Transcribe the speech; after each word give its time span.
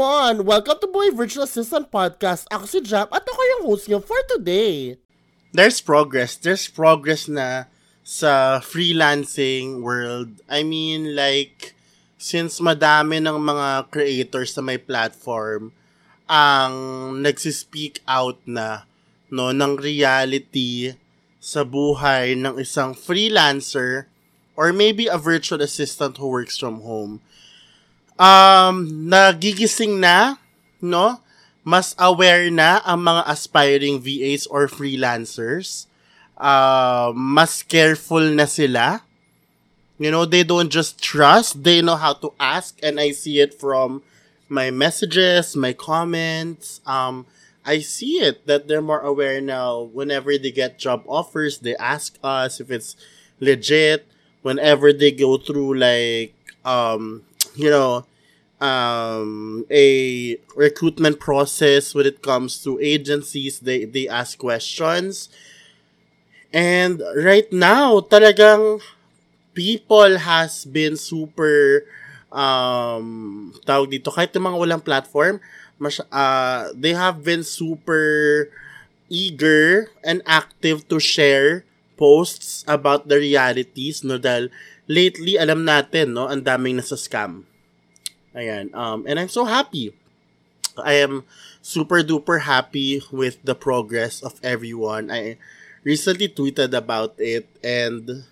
come 0.00 0.08
on! 0.40 0.46
Welcome 0.48 0.80
to 0.80 0.88
Boy 0.88 1.12
Virtual 1.12 1.44
Assistant 1.44 1.92
Podcast. 1.92 2.48
Ako 2.48 2.64
si 2.64 2.80
Jap 2.80 3.12
at 3.12 3.20
ako 3.20 3.36
yung 3.36 3.62
host 3.68 3.84
niyo 3.84 4.00
for 4.00 4.16
today. 4.32 4.96
There's 5.52 5.84
progress. 5.84 6.40
There's 6.40 6.72
progress 6.72 7.28
na 7.28 7.68
sa 8.00 8.64
freelancing 8.64 9.84
world. 9.84 10.40
I 10.48 10.64
mean, 10.64 11.12
like, 11.12 11.76
since 12.16 12.64
madami 12.64 13.20
ng 13.20 13.44
mga 13.44 13.92
creators 13.92 14.56
sa 14.56 14.64
may 14.64 14.80
platform 14.80 15.76
ang 16.24 16.72
nagsispeak 17.20 18.00
out 18.08 18.40
na 18.48 18.88
no 19.28 19.52
ng 19.52 19.76
reality 19.76 20.96
sa 21.44 21.60
buhay 21.60 22.40
ng 22.40 22.56
isang 22.56 22.96
freelancer 22.96 24.08
or 24.56 24.72
maybe 24.72 25.12
a 25.12 25.20
virtual 25.20 25.60
assistant 25.60 26.16
who 26.16 26.32
works 26.32 26.56
from 26.56 26.80
home 26.80 27.20
um, 28.20 29.08
nagigising 29.08 29.96
na, 29.96 30.36
no? 30.84 31.24
Mas 31.64 31.96
aware 31.96 32.52
na 32.52 32.84
ang 32.84 33.08
mga 33.08 33.24
aspiring 33.24 33.96
VAs 34.00 34.44
or 34.46 34.68
freelancers. 34.68 35.88
Uh, 36.36 37.12
mas 37.16 37.64
careful 37.64 38.24
na 38.32 38.44
sila. 38.44 39.00
You 40.00 40.08
know, 40.08 40.24
they 40.24 40.44
don't 40.44 40.72
just 40.72 41.00
trust, 41.00 41.64
they 41.64 41.84
know 41.84 41.96
how 41.96 42.16
to 42.24 42.32
ask 42.40 42.80
and 42.80 42.96
I 42.96 43.12
see 43.12 43.40
it 43.40 43.52
from 43.52 44.00
my 44.48 44.72
messages, 44.72 45.52
my 45.52 45.76
comments. 45.76 46.80
Um, 46.88 47.28
I 47.68 47.80
see 47.84 48.24
it 48.24 48.46
that 48.48 48.66
they're 48.66 48.80
more 48.80 49.04
aware 49.04 49.44
now. 49.44 49.92
Whenever 49.92 50.32
they 50.40 50.50
get 50.50 50.80
job 50.80 51.04
offers, 51.04 51.60
they 51.60 51.76
ask 51.76 52.16
us 52.24 52.60
if 52.60 52.70
it's 52.72 52.96
legit. 53.40 54.08
Whenever 54.40 54.90
they 54.90 55.12
go 55.12 55.36
through 55.36 55.76
like 55.76 56.32
um, 56.64 57.22
you 57.54 57.68
know, 57.68 58.06
um, 58.60 59.64
a 59.70 60.36
recruitment 60.54 61.18
process 61.18 61.94
when 61.94 62.06
it 62.06 62.22
comes 62.22 62.62
to 62.64 62.78
agencies. 62.80 63.60
They, 63.60 63.84
they 63.84 64.08
ask 64.08 64.38
questions. 64.38 65.28
And 66.52 67.02
right 67.16 67.50
now, 67.52 68.00
talagang 68.00 68.82
people 69.54 70.18
has 70.18 70.64
been 70.64 70.96
super 70.96 71.84
um 72.30 73.50
tawag 73.66 73.90
dito 73.90 74.14
kahit 74.14 74.30
yung 74.38 74.46
mga 74.46 74.58
walang 74.62 74.84
platform 74.86 75.42
mas 75.82 75.98
uh, 76.14 76.70
they 76.78 76.94
have 76.94 77.26
been 77.26 77.42
super 77.42 78.46
eager 79.10 79.90
and 80.06 80.22
active 80.22 80.86
to 80.86 81.02
share 81.02 81.66
posts 81.98 82.62
about 82.70 83.10
the 83.10 83.18
realities 83.18 84.06
no 84.06 84.14
dahil 84.14 84.46
lately 84.86 85.34
alam 85.34 85.66
natin 85.66 86.14
no 86.14 86.30
ang 86.30 86.46
daming 86.46 86.78
nasa 86.78 86.94
scam 86.94 87.49
Ayan. 88.34 88.70
Um, 88.74 89.06
and 89.06 89.18
I'm 89.18 89.30
so 89.30 89.44
happy. 89.44 89.94
I 90.78 91.02
am 91.02 91.26
super 91.60 92.02
duper 92.02 92.46
happy 92.46 93.02
with 93.10 93.42
the 93.42 93.54
progress 93.54 94.22
of 94.22 94.38
everyone. 94.42 95.10
I 95.10 95.36
recently 95.82 96.28
tweeted 96.28 96.72
about 96.72 97.18
it 97.18 97.48
and 97.64 98.24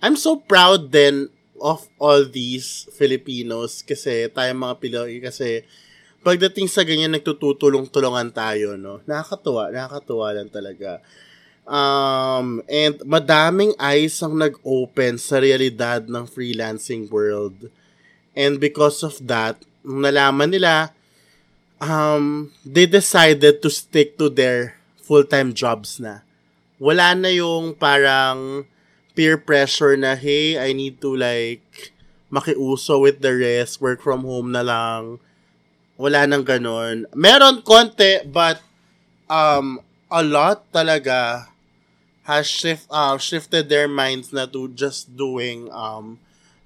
I'm 0.00 0.16
so 0.16 0.36
proud 0.40 0.92
then 0.92 1.28
of 1.60 1.84
all 2.00 2.24
these 2.24 2.88
Filipinos 2.96 3.84
kasi 3.84 4.32
tayo 4.32 4.48
mga 4.56 4.80
Pinoy 4.80 5.20
kasi 5.20 5.60
pagdating 6.24 6.68
sa 6.72 6.84
ganyan 6.84 7.12
nagtutulong-tulungan 7.12 8.32
tayo 8.32 8.80
no. 8.80 9.04
Nakakatuwa, 9.04 9.68
nakakatuwa 9.68 10.28
lang 10.32 10.48
talaga. 10.48 11.04
Um, 11.68 12.64
and 12.66 12.96
madaming 13.04 13.76
eyes 13.76 14.16
ang 14.24 14.40
nag-open 14.40 15.20
sa 15.20 15.38
realidad 15.38 16.08
ng 16.08 16.24
freelancing 16.24 17.06
world 17.12 17.68
And 18.36 18.60
because 18.60 19.02
of 19.02 19.18
that, 19.26 19.58
nalaman 19.84 20.54
nila, 20.54 20.94
um, 21.80 22.52
they 22.64 22.86
decided 22.86 23.62
to 23.62 23.70
stick 23.70 24.18
to 24.18 24.28
their 24.28 24.76
full-time 25.02 25.52
jobs 25.56 25.98
na. 25.98 26.22
Wala 26.78 27.12
na 27.16 27.28
yung 27.28 27.74
parang 27.74 28.64
peer 29.16 29.36
pressure 29.36 29.96
na, 29.96 30.14
hey, 30.14 30.56
I 30.56 30.72
need 30.72 31.00
to 31.02 31.12
like 31.12 31.92
makiuso 32.30 33.02
with 33.02 33.20
the 33.20 33.34
rest, 33.34 33.80
work 33.82 34.00
from 34.00 34.22
home 34.22 34.52
na 34.54 34.62
lang. 34.62 35.18
Wala 36.00 36.24
nang 36.24 36.46
ganun. 36.46 37.04
Meron 37.12 37.60
konti, 37.60 38.24
but 38.24 38.62
um, 39.28 39.82
a 40.08 40.22
lot 40.22 40.64
talaga 40.72 41.50
has 42.24 42.46
shift, 42.46 42.86
uh, 42.88 43.18
shifted 43.18 43.68
their 43.68 43.88
minds 43.88 44.32
na 44.32 44.46
to 44.46 44.68
just 44.72 45.12
doing 45.16 45.68
um, 45.74 46.16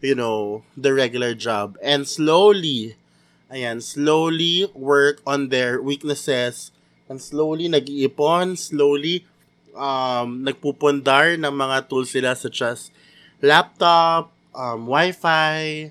you 0.04 0.14
know, 0.14 0.60
the 0.76 0.92
regular 0.92 1.32
job. 1.32 1.80
And 1.80 2.04
slowly, 2.04 3.00
ayan, 3.48 3.80
slowly 3.80 4.68
work 4.76 5.24
on 5.24 5.48
their 5.48 5.80
weaknesses 5.80 6.76
and 7.08 7.16
slowly 7.16 7.72
nag-iipon, 7.72 8.60
slowly 8.60 9.24
um, 9.72 10.44
nagpupundar 10.44 11.40
ng 11.40 11.54
mga 11.56 11.88
tools 11.88 12.12
sila 12.12 12.36
such 12.36 12.60
as 12.60 12.92
laptop, 13.40 14.28
um, 14.52 14.84
Wi-Fi, 14.84 15.88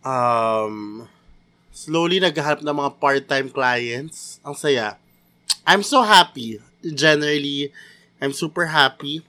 um, 0.00 1.04
slowly 1.68 2.24
naghahanap 2.24 2.64
ng 2.64 2.76
mga 2.80 2.92
part-time 2.96 3.48
clients. 3.52 4.40
Ang 4.40 4.56
saya. 4.56 4.96
I'm 5.68 5.84
so 5.84 6.00
happy. 6.00 6.56
Generally, 6.80 7.68
I'm 8.16 8.32
super 8.32 8.72
happy. 8.72 9.20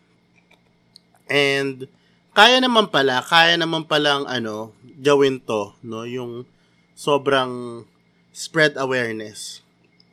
And 1.27 1.91
kaya 2.31 2.63
naman 2.63 2.87
pala, 2.87 3.19
kaya 3.19 3.59
naman 3.59 3.83
palang 3.83 4.23
ano, 4.23 4.71
gawin 5.03 5.43
to, 5.43 5.75
no? 5.83 6.07
Yung 6.07 6.47
sobrang 6.95 7.83
spread 8.31 8.79
awareness. 8.79 9.59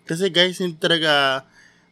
Kasi 0.03 0.27
guys, 0.33 0.59
hindi 0.59 0.75
talaga 0.81 1.45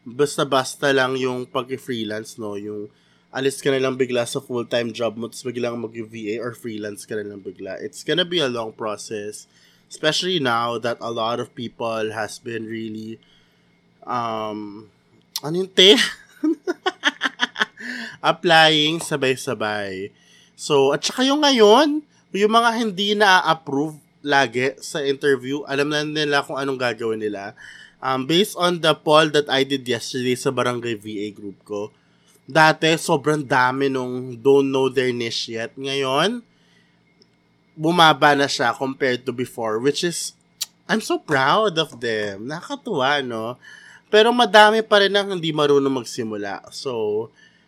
basta-basta 0.07 0.91
lang 0.91 1.15
yung 1.19 1.47
pag-freelance, 1.47 2.39
no? 2.43 2.59
Yung 2.59 2.91
alis 3.31 3.63
ka 3.63 3.71
na 3.71 3.83
lang 3.83 3.95
bigla 3.95 4.25
sa 4.27 4.43
full-time 4.43 4.91
job 4.91 5.15
mo, 5.15 5.31
tapos 5.31 5.47
biglang 5.47 5.79
mag-VA 5.79 6.43
or 6.43 6.57
freelance 6.57 7.05
ka 7.05 7.15
na 7.15 7.27
lang 7.27 7.45
bigla. 7.45 7.79
It's 7.79 8.03
gonna 8.03 8.27
be 8.27 8.43
a 8.43 8.51
long 8.51 8.73
process. 8.73 9.47
Especially 9.87 10.43
now 10.43 10.83
that 10.83 10.99
a 10.99 11.13
lot 11.15 11.39
of 11.39 11.55
people 11.55 12.11
has 12.11 12.43
been 12.43 12.67
really 12.67 13.23
um 14.03 14.91
ano 15.45 15.55
yung? 15.63 15.71
applying 18.21 19.01
sabay-sabay. 19.03 20.11
So, 20.57 20.93
at 20.97 21.05
saka 21.05 21.25
yung 21.25 21.45
ngayon, 21.45 22.01
yung 22.33 22.53
mga 22.53 22.71
hindi 22.77 23.17
na-approve 23.17 23.97
lagi 24.27 24.75
sa 24.83 25.01
interview, 25.05 25.63
alam 25.65 25.89
na 25.89 26.03
nila 26.03 26.43
kung 26.43 26.59
anong 26.59 26.81
gagawin 26.81 27.23
nila. 27.23 27.55
Um, 28.03 28.29
based 28.29 28.59
on 28.61 28.83
the 28.85 28.93
poll 28.93 29.33
that 29.33 29.49
I 29.49 29.65
did 29.65 29.87
yesterday 29.89 30.37
sa 30.37 30.53
Barangay 30.53 30.99
VA 31.01 31.33
group 31.33 31.63
ko, 31.65 31.95
dati 32.47 32.95
sobrang 32.95 33.43
dami 33.43 33.91
nung 33.91 34.39
don't 34.39 34.69
know 34.69 34.87
their 34.87 35.11
niche 35.11 35.57
yet. 35.57 35.75
Ngayon, 35.75 36.45
bumaba 37.77 38.33
na 38.33 38.47
siya 38.47 38.73
compared 38.73 39.25
to 39.25 39.33
before, 39.33 39.83
which 39.83 40.05
is, 40.05 40.33
I'm 40.87 41.03
so 41.03 41.19
proud 41.19 41.77
of 41.77 41.99
them. 41.99 42.47
Nakakatuwa, 42.47 43.21
no? 43.27 43.59
Pero 44.07 44.31
madami 44.31 44.87
pa 44.87 45.03
rin 45.03 45.13
ang 45.13 45.35
hindi 45.35 45.51
marunong 45.51 46.03
magsimula. 46.03 46.63
So, 46.71 47.27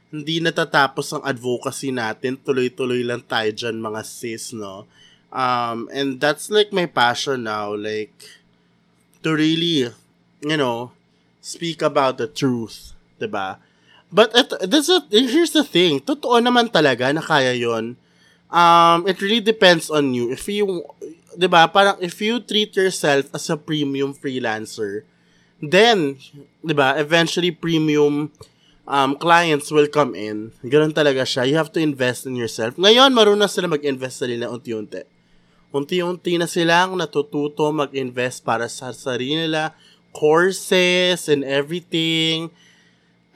hindi 0.08 0.40
natatapos 0.40 1.12
ang 1.12 1.22
advocacy 1.24 1.92
natin. 1.92 2.40
Tuloy-tuloy 2.40 3.04
lang 3.04 3.20
tayo 3.24 3.52
dyan, 3.52 3.76
mga 3.76 4.00
sis, 4.04 4.56
no? 4.56 4.88
Um, 5.28 5.92
and 5.92 6.16
that's 6.16 6.48
like 6.48 6.72
my 6.72 6.88
passion 6.88 7.44
now, 7.44 7.76
like, 7.76 8.16
to 9.20 9.36
really, 9.36 9.92
you 10.40 10.56
know, 10.56 10.96
speak 11.44 11.84
about 11.84 12.16
the 12.16 12.24
truth, 12.24 12.96
ba? 13.20 13.24
Diba? 13.28 13.48
But 14.08 14.32
it, 14.32 14.48
this 14.72 14.88
is, 14.88 15.04
here's 15.12 15.52
the 15.52 15.64
thing, 15.64 16.00
totoo 16.00 16.40
naman 16.40 16.72
talaga 16.72 17.12
na 17.12 17.20
kaya 17.20 17.52
yon. 17.52 18.00
Um, 18.48 19.04
it 19.04 19.20
really 19.20 19.44
depends 19.44 19.92
on 19.92 20.16
you. 20.16 20.32
If 20.32 20.48
you, 20.48 20.88
ba, 21.36 21.68
parang 21.68 22.00
if 22.00 22.16
you 22.24 22.40
treat 22.40 22.72
yourself 22.72 23.28
as 23.36 23.52
a 23.52 23.60
premium 23.60 24.16
freelancer, 24.16 25.04
then, 25.60 26.16
ba, 26.64 26.96
eventually 26.96 27.52
premium 27.52 28.32
um, 28.88 29.14
clients 29.20 29.68
will 29.68 29.86
come 29.86 30.16
in. 30.16 30.50
Ganun 30.64 30.96
talaga 30.96 31.22
siya. 31.28 31.44
You 31.44 31.60
have 31.60 31.70
to 31.76 31.80
invest 31.84 32.24
in 32.24 32.34
yourself. 32.34 32.80
Ngayon, 32.80 33.12
marunong 33.12 33.52
sila 33.52 33.68
mag-invest 33.68 34.24
sa 34.24 34.26
nila 34.26 34.48
unti-unti. 34.48 35.04
Unti-unti 35.68 36.40
na 36.40 36.48
silang 36.48 36.96
natututo 36.96 37.68
mag-invest 37.68 38.40
para 38.40 38.64
sa 38.72 38.88
sarili 38.96 39.44
nila, 39.44 39.76
courses 40.16 41.28
and 41.28 41.44
everything. 41.44 42.48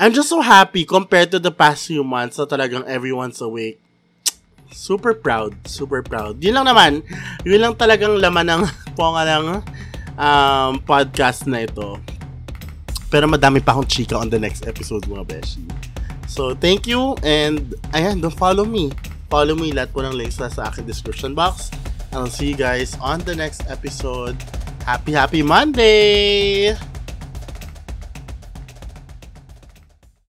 I'm 0.00 0.16
just 0.16 0.32
so 0.32 0.40
happy 0.40 0.88
compared 0.88 1.30
to 1.36 1.38
the 1.38 1.52
past 1.52 1.86
few 1.86 2.02
months 2.02 2.40
na 2.40 2.48
talagang 2.48 2.88
everyone's 2.88 3.38
awake. 3.44 3.78
Super 4.72 5.12
proud. 5.12 5.52
Super 5.68 6.00
proud. 6.00 6.40
Yun 6.40 6.56
lang 6.56 6.66
naman. 6.72 6.92
Yun 7.44 7.60
lang 7.60 7.74
talagang 7.76 8.16
laman 8.16 8.48
ng 8.48 8.62
ponga 8.98 9.28
ng 9.28 9.60
um, 10.16 10.80
podcast 10.80 11.44
na 11.44 11.68
ito. 11.68 12.00
Pero 13.12 13.28
madami 13.28 13.60
pa 13.60 13.76
akong 13.76 13.84
chika 13.84 14.16
on 14.16 14.32
the 14.32 14.40
next 14.40 14.64
episode 14.64 15.04
mga 15.04 15.28
beshi. 15.28 15.60
So, 16.32 16.56
thank 16.56 16.88
you 16.88 17.12
and 17.20 17.76
ayan, 17.92 18.24
don't 18.24 18.32
follow 18.32 18.64
me. 18.64 18.88
Follow 19.28 19.52
me, 19.52 19.76
lahat 19.76 19.92
po 19.92 20.00
ng 20.00 20.16
links 20.16 20.40
na 20.40 20.48
sa 20.48 20.72
akin 20.72 20.88
description 20.88 21.36
box. 21.36 21.68
And 22.08 22.24
I'll 22.24 22.32
see 22.32 22.48
you 22.48 22.56
guys 22.56 22.96
on 23.04 23.20
the 23.28 23.36
next 23.36 23.68
episode. 23.68 24.40
Happy, 24.88 25.12
happy 25.12 25.44
Monday! 25.44 26.91